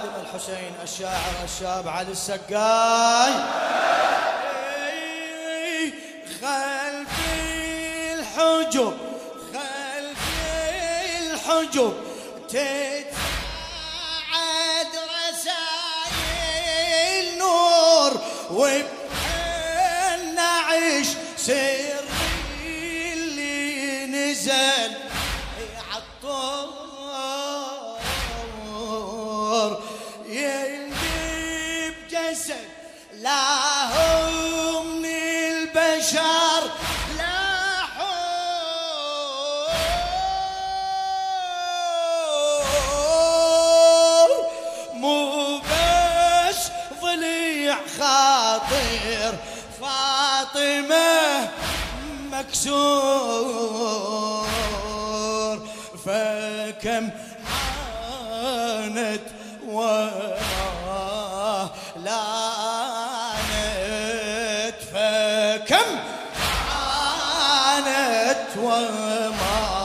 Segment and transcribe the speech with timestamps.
[0.00, 3.32] الحسين الشاعر الشاب علي السقاي.
[6.40, 8.96] خلفي الحجب
[9.52, 11.92] خلفي الحجب.
[32.32, 32.68] بجسد
[33.22, 36.62] لا هو من البشر
[37.18, 37.36] لا
[37.96, 39.72] حور.
[44.94, 46.60] مو بس
[47.02, 49.32] ضليع خاطر.
[49.80, 51.50] فاطمة
[52.32, 53.61] مكسور.
[65.52, 65.98] فكم
[66.70, 69.81] عانت وما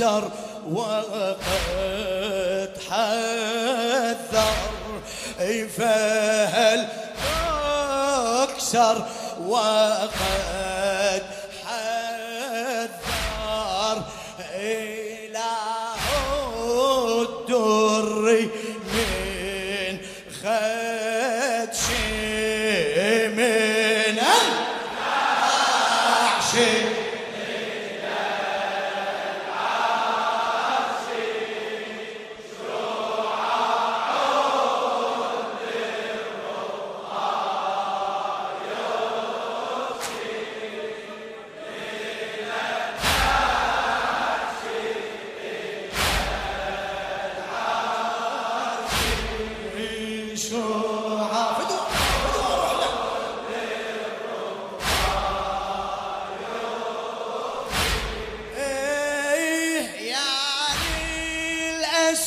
[0.00, 0.30] تكسر
[0.72, 1.36] وقد
[2.90, 4.54] حذر
[5.40, 6.88] أي فهل
[8.48, 9.06] تكسر
[9.46, 10.49] وقد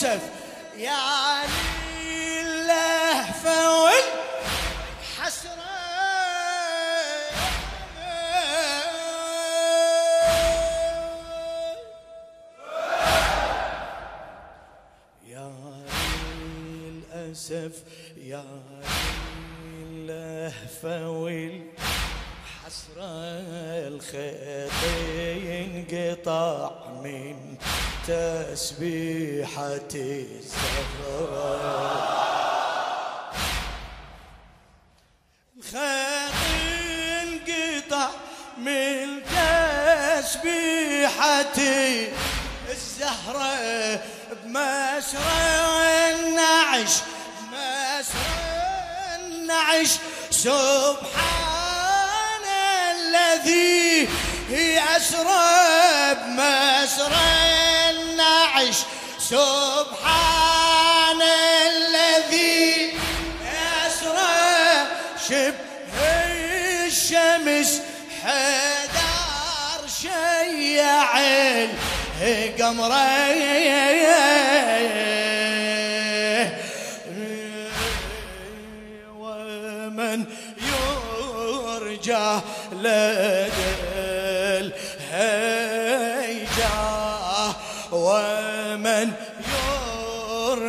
[0.04, 0.30] الأسف
[0.78, 1.52] يعني
[2.42, 5.54] اللهفة والحسرة
[15.28, 15.52] يا
[17.16, 17.84] للأسف
[18.18, 18.46] يا
[19.82, 21.74] اللهفة والحسرة
[23.88, 24.72] الخيط
[25.48, 26.72] ينقطع
[27.04, 27.58] من
[28.08, 31.56] تسبيحة الزهرة
[35.58, 36.34] الخيط
[37.24, 38.10] انقطع
[38.58, 39.08] من
[40.20, 41.88] تسبيحتي
[42.70, 44.00] الزهرة
[44.44, 45.42] بمسرى
[46.12, 46.94] النعش
[47.42, 48.44] بمسرى
[49.16, 49.92] النعش
[50.30, 51.64] سبحان
[52.92, 54.10] الذي
[54.98, 57.63] أسرى بمسرى.
[58.64, 58.78] النعش
[59.20, 62.94] سبحان الذي
[63.88, 64.88] أسرى
[65.30, 66.00] شبه
[66.88, 67.82] الشمس
[68.24, 71.14] حدار شيع
[79.20, 80.26] ومن
[80.62, 82.40] يرجى
[82.72, 83.43] لدى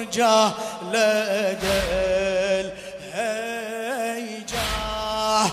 [0.04, 0.50] يرجى
[0.92, 1.80] لدى
[4.54, 5.50] الهيجاه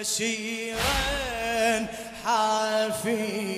[0.00, 1.86] كسيرا
[2.24, 3.53] حافيا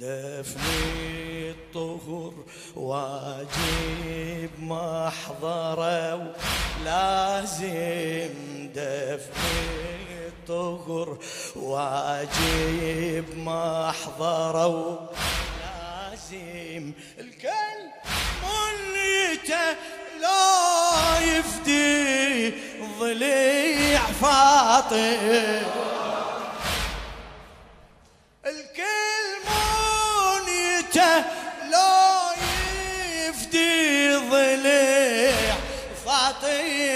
[0.00, 2.32] دفني الطهر
[2.76, 6.34] واجب محضره
[6.84, 8.34] لازم
[8.74, 11.18] دفني الطهر
[11.56, 15.10] واجب محضره
[15.60, 17.80] لازم الكل
[18.42, 19.76] مليته
[20.20, 22.54] لا يفدي
[23.00, 25.62] ضليع فاطم
[36.32, 36.89] فاطم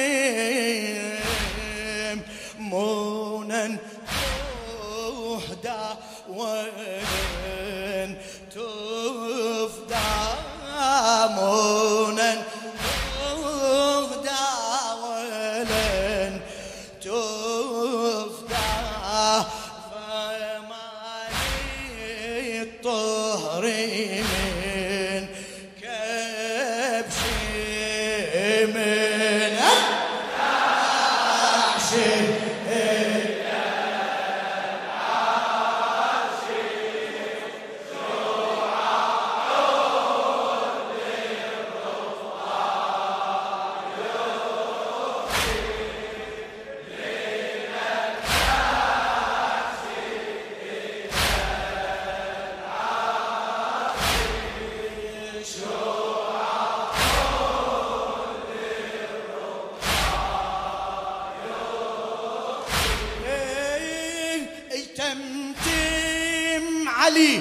[65.14, 67.40] تمتم علي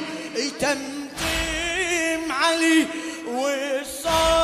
[0.60, 2.88] تمتم علي
[3.28, 4.43] والصوب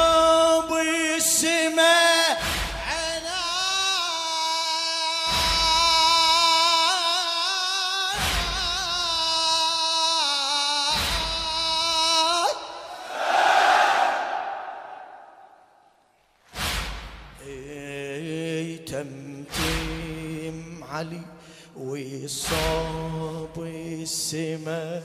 [21.78, 25.02] ويصاب السما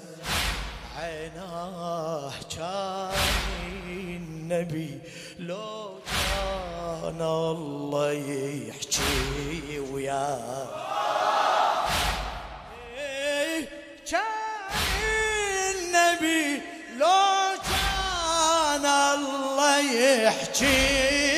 [0.96, 3.12] عيناه كان
[3.86, 4.98] النبي
[5.38, 8.12] لو كان الله
[8.68, 10.68] يحكي وياه.
[14.10, 14.20] كان
[15.74, 16.62] النبي
[16.98, 19.80] لو كان الله
[20.22, 21.33] يحكي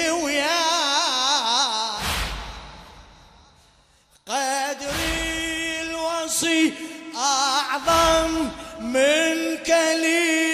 [7.76, 8.30] أعظم
[8.80, 10.45] من لي.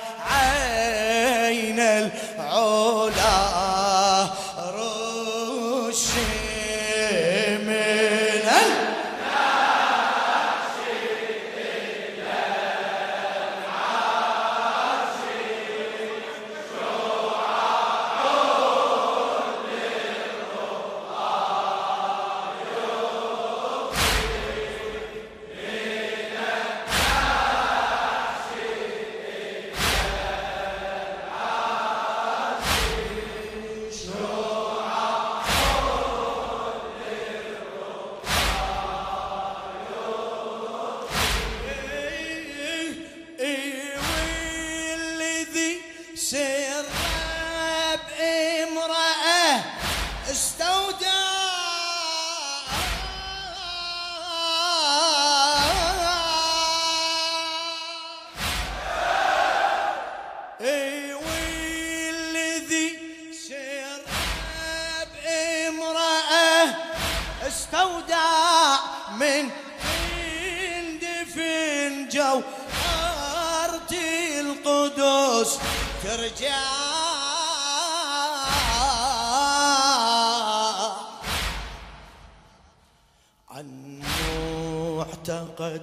[85.58, 85.82] قد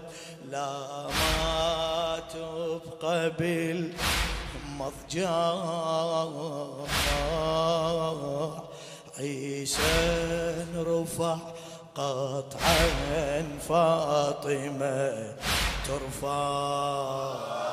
[0.52, 3.96] لا ما تبقى بالمضجع.
[9.20, 11.38] عيسى رفع
[11.96, 15.36] قطعا فاطمة
[15.88, 17.65] ترفع.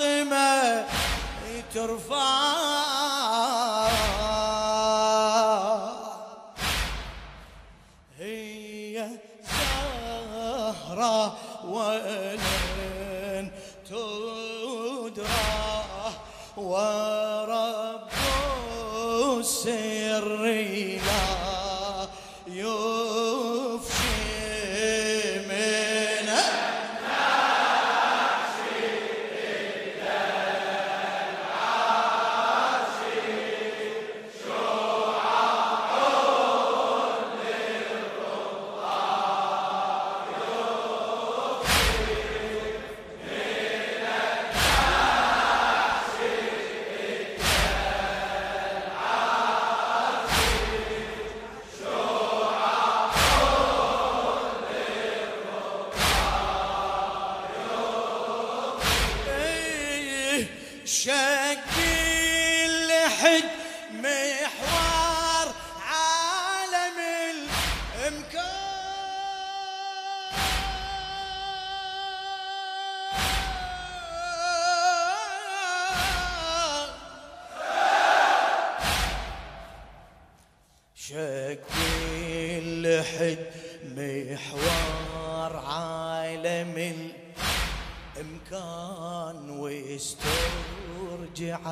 [0.00, 0.84] فاطمة
[1.74, 2.79] ترفع
[64.10, 64.79] محور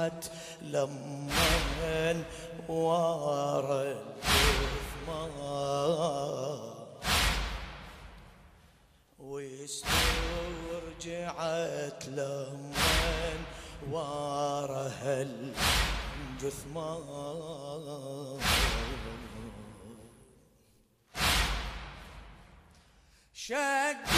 [0.09, 0.31] دمعت
[0.63, 2.23] لما
[2.69, 3.99] وارد
[11.09, 13.33] واسترجعت لما
[13.91, 15.23] وارها
[16.41, 17.09] الجثمان
[23.33, 24.18] شق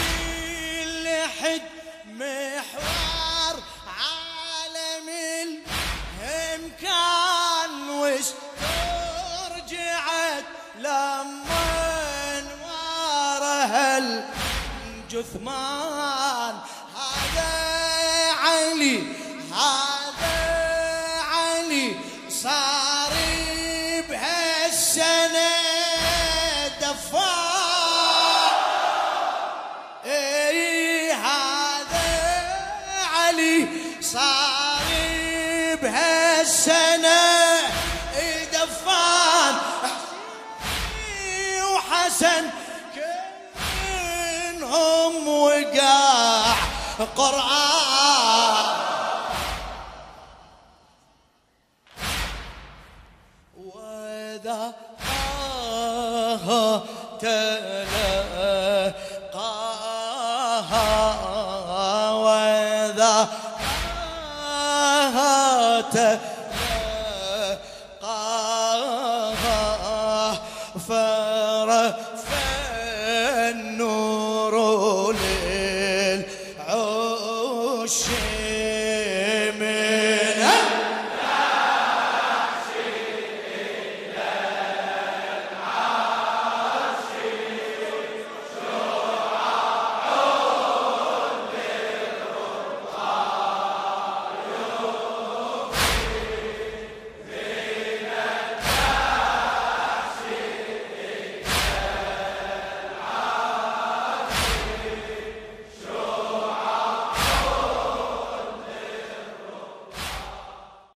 [15.13, 16.55] الجثمان
[16.95, 17.51] هذا
[18.31, 19.03] علي.
[47.05, 47.70] قرآن